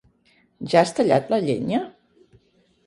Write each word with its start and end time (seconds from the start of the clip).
Ja 0.71 0.81
has 0.81 0.95
tallat 1.01 1.31
la 1.35 1.41
llenya? 1.45 1.85